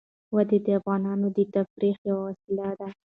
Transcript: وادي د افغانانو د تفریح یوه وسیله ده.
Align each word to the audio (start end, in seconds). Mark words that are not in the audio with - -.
وادي 0.35 0.57
د 0.65 0.67
افغانانو 0.79 1.27
د 1.37 1.39
تفریح 1.53 1.95
یوه 2.09 2.21
وسیله 2.27 2.67
ده. 2.79 2.87